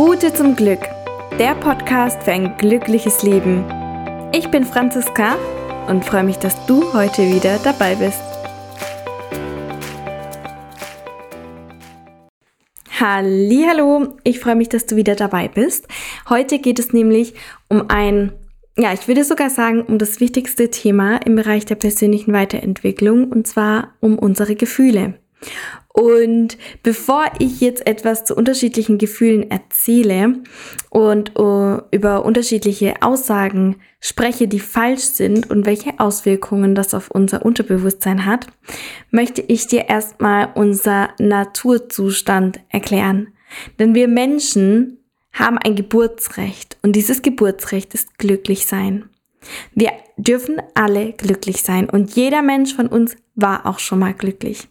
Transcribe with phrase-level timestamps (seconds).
[0.00, 0.80] Route zum Glück,
[1.38, 3.66] der Podcast für ein glückliches Leben.
[4.32, 5.36] Ich bin Franziska
[5.88, 8.18] und freue mich, dass du heute wieder dabei bist.
[12.98, 15.86] Hallo, ich freue mich, dass du wieder dabei bist.
[16.30, 17.34] Heute geht es nämlich
[17.68, 18.32] um ein
[18.78, 23.46] ja, ich würde sogar sagen, um das wichtigste Thema im Bereich der persönlichen Weiterentwicklung, und
[23.46, 25.20] zwar um unsere Gefühle.
[25.92, 30.34] Und bevor ich jetzt etwas zu unterschiedlichen Gefühlen erzähle
[30.88, 37.44] und uh, über unterschiedliche Aussagen spreche, die falsch sind und welche Auswirkungen das auf unser
[37.44, 38.46] Unterbewusstsein hat,
[39.10, 43.34] möchte ich dir erstmal unser Naturzustand erklären.
[43.80, 44.98] Denn wir Menschen
[45.32, 49.10] haben ein Geburtsrecht und dieses Geburtsrecht ist glücklich sein.
[49.74, 54.68] Wir dürfen alle glücklich sein und jeder Mensch von uns war auch schon mal glücklich.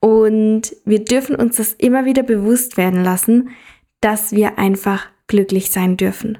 [0.00, 3.50] Und wir dürfen uns das immer wieder bewusst werden lassen,
[4.00, 6.38] dass wir einfach glücklich sein dürfen.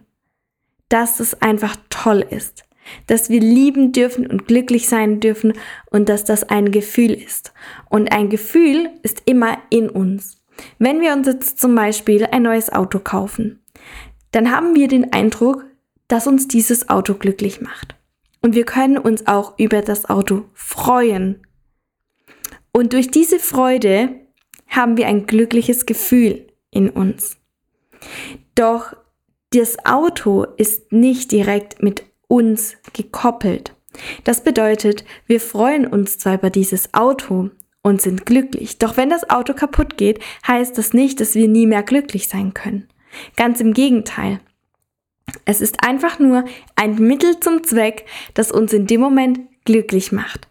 [0.89, 2.65] Dass es einfach toll ist.
[3.07, 5.55] Dass wir lieben dürfen und glücklich sein dürfen
[5.91, 7.53] und dass das ein Gefühl ist.
[7.91, 10.37] Und ein Gefühl ist immer in uns.
[10.79, 13.61] Wenn wir uns jetzt zum Beispiel ein neues Auto kaufen,
[14.31, 15.65] dann haben wir den Eindruck,
[16.09, 17.97] dass uns dieses Auto glücklich macht.
[18.43, 21.46] Und wir können uns auch über das Auto freuen.
[22.77, 24.11] Und durch diese Freude
[24.69, 27.39] haben wir ein glückliches Gefühl in uns.
[28.55, 28.95] Doch
[29.55, 33.75] das Auto ist nicht direkt mit uns gekoppelt.
[34.25, 37.49] Das bedeutet, wir freuen uns zwar über dieses Auto
[37.81, 38.77] und sind glücklich.
[38.77, 42.53] Doch wenn das Auto kaputt geht, heißt das nicht, dass wir nie mehr glücklich sein
[42.53, 42.89] können.
[43.37, 44.39] Ganz im Gegenteil.
[45.47, 48.05] Es ist einfach nur ein Mittel zum Zweck,
[48.35, 50.47] das uns in dem Moment glücklich macht.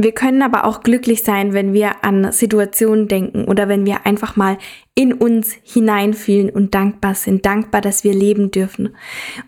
[0.00, 4.36] Wir können aber auch glücklich sein, wenn wir an Situationen denken oder wenn wir einfach
[4.36, 4.56] mal
[4.94, 7.44] in uns hineinfühlen und dankbar sind.
[7.44, 8.94] Dankbar, dass wir leben dürfen.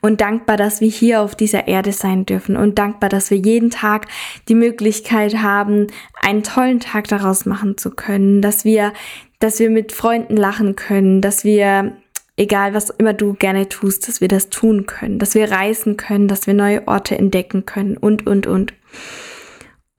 [0.00, 2.56] Und dankbar, dass wir hier auf dieser Erde sein dürfen.
[2.56, 4.08] Und dankbar, dass wir jeden Tag
[4.48, 5.86] die Möglichkeit haben,
[6.20, 8.92] einen tollen Tag daraus machen zu können, dass wir,
[9.38, 11.96] dass wir mit Freunden lachen können, dass wir
[12.36, 16.26] egal was immer du gerne tust, dass wir das tun können, dass wir reisen können,
[16.26, 17.96] dass wir neue Orte entdecken können.
[17.96, 18.72] Und, und, und.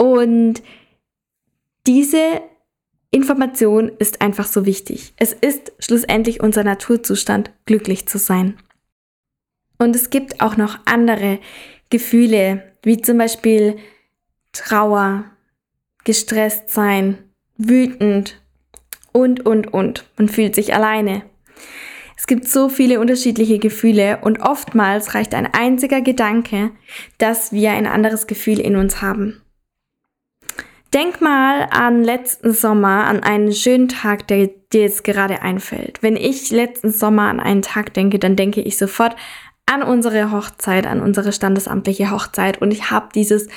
[0.02, 0.64] Und
[1.86, 2.42] diese
[3.12, 5.14] Information ist einfach so wichtig.
[5.18, 8.58] Es ist schlussendlich unser Naturzustand, glücklich zu sein.
[9.78, 11.38] Und es gibt auch noch andere
[11.92, 13.78] Gefühle, wie zum Beispiel
[14.54, 15.26] Trauer,
[16.04, 17.20] gestresst sein,
[17.58, 18.42] wütend
[19.12, 20.10] und, und, und.
[20.18, 21.22] Man fühlt sich alleine.
[22.18, 26.72] Es gibt so viele unterschiedliche Gefühle und oftmals reicht ein einziger Gedanke,
[27.20, 29.44] dass wir ein anderes Gefühl in uns haben.
[30.94, 36.04] Denk mal an letzten Sommer, an einen schönen Tag, der dir jetzt gerade einfällt.
[36.04, 39.16] Wenn ich letzten Sommer an einen Tag denke, dann denke ich sofort
[39.66, 43.48] an unsere Hochzeit, an unsere standesamtliche Hochzeit und ich habe dieses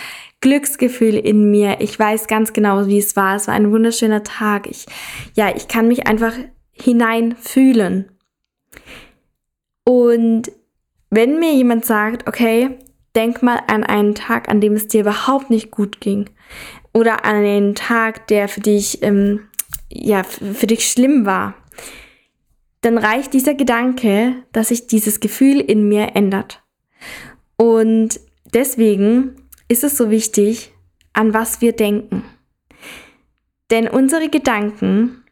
[0.40, 1.80] Glücksgefühl in mir.
[1.80, 3.34] Ich weiß ganz genau, wie es war.
[3.34, 4.68] Es war ein wunderschöner Tag.
[4.68, 4.86] Ich,
[5.34, 6.34] ja, ich kann mich einfach
[6.70, 8.12] hineinfühlen.
[9.84, 10.52] Und
[11.10, 12.78] wenn mir jemand sagt, okay,
[13.14, 16.30] denk mal an einen Tag, an dem es dir überhaupt nicht gut ging,
[16.92, 19.48] oder an einen Tag, der für dich, ähm,
[19.88, 21.54] ja, für dich schlimm war,
[22.80, 26.62] dann reicht dieser Gedanke, dass sich dieses Gefühl in mir ändert.
[27.56, 28.20] Und
[28.52, 29.36] deswegen
[29.68, 30.72] ist es so wichtig,
[31.12, 32.24] an was wir denken.
[33.70, 35.24] Denn unsere Gedanken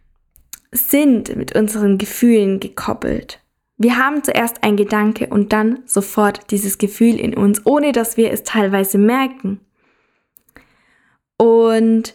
[0.71, 3.42] sind mit unseren Gefühlen gekoppelt.
[3.77, 8.31] Wir haben zuerst ein Gedanke und dann sofort dieses Gefühl in uns, ohne dass wir
[8.31, 9.61] es teilweise merken.
[11.37, 12.15] Und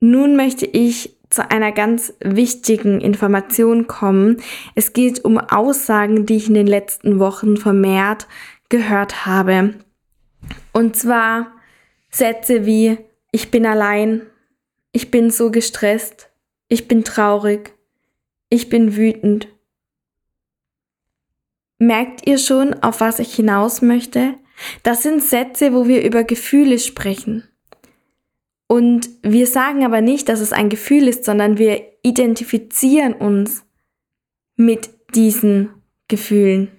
[0.00, 4.42] nun möchte ich zu einer ganz wichtigen Information kommen.
[4.74, 8.26] Es geht um Aussagen, die ich in den letzten Wochen vermehrt
[8.68, 9.74] gehört habe.
[10.72, 11.52] Und zwar
[12.10, 12.98] Sätze wie
[13.30, 14.22] ich bin allein,
[14.92, 16.30] ich bin so gestresst,
[16.68, 17.74] ich bin traurig,
[18.50, 19.48] ich bin wütend.
[21.82, 24.34] Merkt ihr schon, auf was ich hinaus möchte?
[24.84, 27.42] Das sind Sätze, wo wir über Gefühle sprechen.
[28.68, 33.64] Und wir sagen aber nicht, dass es ein Gefühl ist, sondern wir identifizieren uns
[34.54, 35.70] mit diesen
[36.06, 36.70] Gefühlen.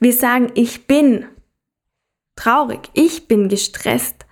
[0.00, 1.24] Wir sagen, ich bin
[2.36, 4.26] traurig, ich bin gestresst.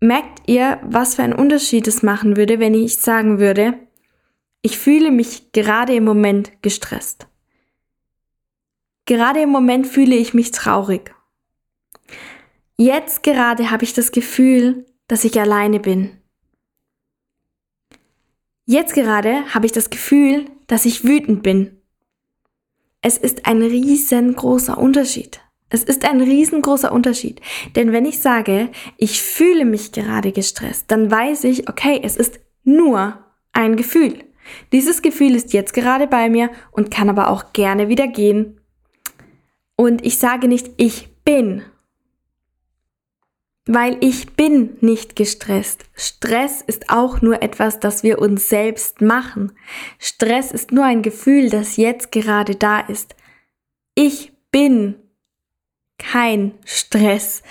[0.00, 3.74] Merkt ihr, was für einen Unterschied es machen würde, wenn ich sagen würde,
[4.62, 7.25] ich fühle mich gerade im Moment gestresst.
[9.06, 11.14] Gerade im Moment fühle ich mich traurig.
[12.76, 16.18] Jetzt gerade habe ich das Gefühl, dass ich alleine bin.
[18.66, 21.80] Jetzt gerade habe ich das Gefühl, dass ich wütend bin.
[23.00, 25.40] Es ist ein riesengroßer Unterschied.
[25.68, 27.40] Es ist ein riesengroßer Unterschied.
[27.76, 32.40] Denn wenn ich sage, ich fühle mich gerade gestresst, dann weiß ich, okay, es ist
[32.64, 34.24] nur ein Gefühl.
[34.72, 38.55] Dieses Gefühl ist jetzt gerade bei mir und kann aber auch gerne wieder gehen.
[39.76, 41.62] Und ich sage nicht, ich bin,
[43.66, 45.84] weil ich bin nicht gestresst.
[45.94, 49.52] Stress ist auch nur etwas, das wir uns selbst machen.
[49.98, 53.16] Stress ist nur ein Gefühl, das jetzt gerade da ist.
[53.94, 54.94] Ich bin
[55.98, 57.42] kein Stress.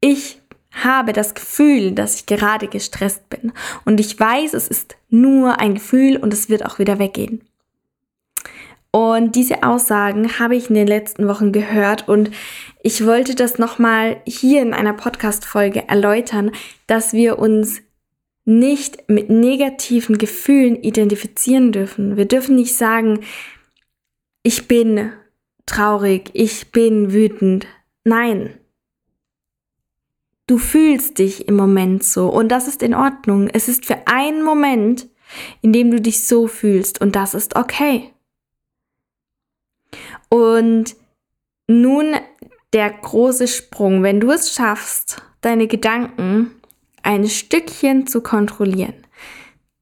[0.00, 0.40] Ich
[0.72, 3.52] habe das Gefühl, dass ich gerade gestresst bin.
[3.84, 7.48] Und ich weiß, es ist nur ein Gefühl und es wird auch wieder weggehen.
[8.94, 12.30] Und diese Aussagen habe ich in den letzten Wochen gehört und
[12.80, 16.52] ich wollte das nochmal hier in einer Podcast-Folge erläutern,
[16.86, 17.80] dass wir uns
[18.44, 22.16] nicht mit negativen Gefühlen identifizieren dürfen.
[22.16, 23.18] Wir dürfen nicht sagen,
[24.44, 25.10] ich bin
[25.66, 27.66] traurig, ich bin wütend.
[28.04, 28.54] Nein,
[30.46, 33.48] Du fühlst dich im Moment so und das ist in Ordnung.
[33.48, 35.08] Es ist für einen Moment,
[35.62, 38.13] in dem du dich so fühlst und das ist okay.
[40.34, 40.96] Und
[41.68, 42.16] nun
[42.72, 46.50] der große Sprung, wenn du es schaffst, deine Gedanken
[47.04, 48.94] ein Stückchen zu kontrollieren.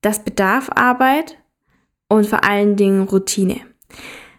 [0.02, 1.38] Das bedarf Arbeit
[2.06, 3.62] und vor allen Dingen Routine.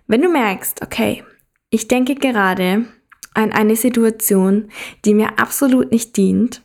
[0.06, 1.24] Wenn du merkst, okay,
[1.72, 2.86] ich denke gerade
[3.34, 4.70] an eine Situation,
[5.06, 6.62] die mir absolut nicht dient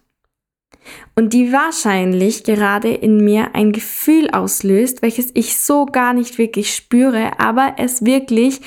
[1.16, 6.74] und die wahrscheinlich gerade in mir ein Gefühl auslöst, welches ich so gar nicht wirklich
[6.74, 8.60] spüre, aber es wirklich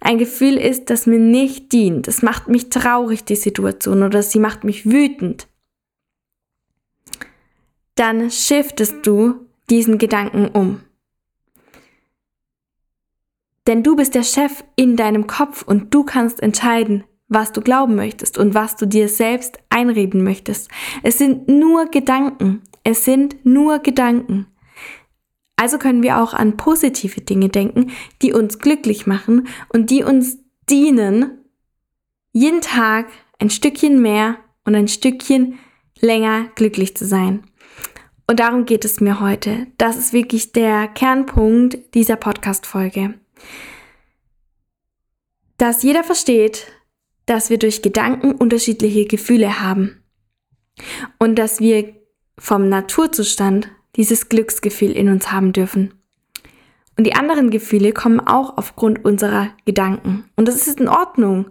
[0.00, 2.08] ein Gefühl ist, das mir nicht dient.
[2.08, 5.48] Es macht mich traurig, die Situation, oder sie macht mich wütend.
[7.94, 10.80] Dann shiftest du diesen Gedanken um.
[13.66, 17.96] Denn du bist der Chef in deinem Kopf und du kannst entscheiden, was du glauben
[17.96, 20.70] möchtest und was du dir selbst einreden möchtest.
[21.02, 22.62] Es sind nur Gedanken.
[22.84, 24.46] Es sind nur Gedanken.
[25.58, 27.90] Also können wir auch an positive Dinge denken,
[28.22, 30.38] die uns glücklich machen und die uns
[30.70, 31.44] dienen,
[32.32, 33.08] jeden Tag
[33.40, 35.58] ein Stückchen mehr und ein Stückchen
[35.98, 37.42] länger glücklich zu sein.
[38.28, 39.66] Und darum geht es mir heute.
[39.78, 43.14] Das ist wirklich der Kernpunkt dieser Podcast-Folge.
[45.56, 46.68] Dass jeder versteht,
[47.26, 50.04] dass wir durch Gedanken unterschiedliche Gefühle haben
[51.18, 51.96] und dass wir
[52.38, 55.94] vom Naturzustand dieses Glücksgefühl in uns haben dürfen.
[56.96, 60.24] Und die anderen Gefühle kommen auch aufgrund unserer Gedanken.
[60.36, 61.46] Und das ist in Ordnung,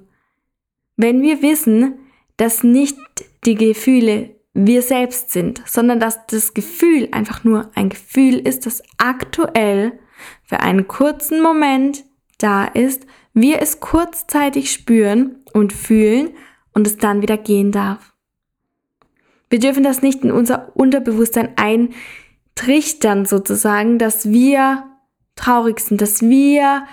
[0.97, 1.99] wenn wir wissen,
[2.35, 2.97] dass nicht
[3.45, 8.81] die Gefühle wir selbst sind, sondern dass das Gefühl einfach nur ein Gefühl ist, das
[8.97, 9.99] aktuell
[10.43, 12.03] für einen kurzen Moment
[12.39, 16.31] da ist, wir es kurzzeitig spüren und fühlen
[16.73, 18.13] und es dann wieder gehen darf.
[19.49, 21.55] Wir dürfen das nicht in unser Unterbewusstsein
[22.57, 24.83] eintrichtern sozusagen, dass wir
[25.35, 26.85] traurig sind, dass wir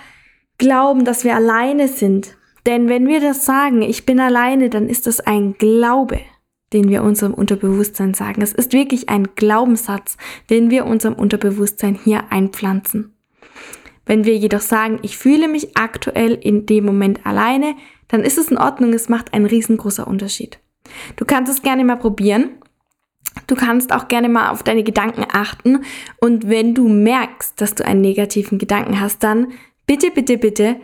[0.57, 2.37] glauben, dass wir alleine sind.
[2.65, 6.19] Denn wenn wir das sagen, ich bin alleine, dann ist das ein Glaube,
[6.71, 8.41] den wir unserem Unterbewusstsein sagen.
[8.41, 10.17] Es ist wirklich ein Glaubenssatz,
[10.49, 13.13] den wir unserem Unterbewusstsein hier einpflanzen.
[14.05, 17.75] Wenn wir jedoch sagen, ich fühle mich aktuell in dem Moment alleine,
[18.07, 20.59] dann ist es in Ordnung, es macht einen riesengroßer Unterschied.
[21.15, 22.51] Du kannst es gerne mal probieren.
[23.47, 25.83] Du kannst auch gerne mal auf deine Gedanken achten
[26.19, 29.53] und wenn du merkst, dass du einen negativen Gedanken hast, dann
[29.85, 30.77] bitte, bitte, bitte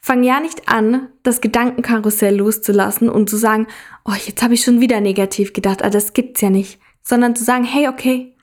[0.00, 3.66] fang ja nicht an, das Gedankenkarussell loszulassen und zu sagen,
[4.04, 7.42] oh, jetzt habe ich schon wieder negativ gedacht, aber das gibt's ja nicht, sondern zu
[7.42, 8.36] sagen, hey, okay,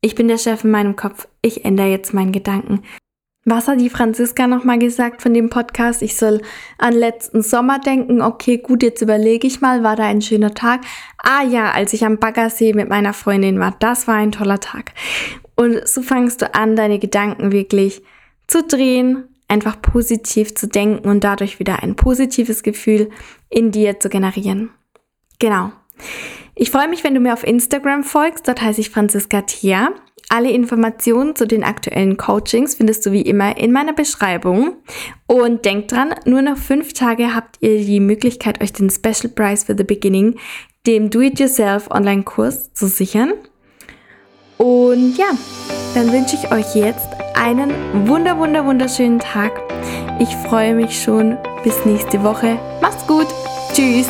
[0.00, 2.82] ich bin der Chef in meinem Kopf, ich ändere jetzt meinen Gedanken.
[3.50, 6.02] Was hat die Franziska nochmal gesagt von dem Podcast?
[6.02, 6.42] Ich soll
[6.76, 8.20] an letzten Sommer denken.
[8.20, 10.82] Okay, gut, jetzt überlege ich mal, war da ein schöner Tag?
[11.16, 14.92] Ah ja, als ich am Baggersee mit meiner Freundin war, das war ein toller Tag.
[15.56, 18.02] Und so fangst du an, deine Gedanken wirklich
[18.48, 23.08] zu drehen, einfach positiv zu denken und dadurch wieder ein positives Gefühl
[23.48, 24.72] in dir zu generieren.
[25.38, 25.72] Genau.
[26.54, 28.46] Ich freue mich, wenn du mir auf Instagram folgst.
[28.46, 29.94] Dort heiße ich Franziska Thia.
[30.30, 34.74] Alle Informationen zu den aktuellen Coachings findest du wie immer in meiner Beschreibung.
[35.26, 39.64] Und denkt dran, nur noch fünf Tage habt ihr die Möglichkeit, euch den Special Price
[39.64, 40.36] for the Beginning,
[40.86, 43.32] dem Do-It-Yourself Online-Kurs zu sichern.
[44.58, 45.30] Und ja,
[45.94, 47.70] dann wünsche ich euch jetzt einen
[48.06, 49.62] wunder, wunder, wunderschönen Tag.
[50.18, 52.58] Ich freue mich schon bis nächste Woche.
[52.82, 53.28] Macht's gut.
[53.72, 54.08] Tschüss.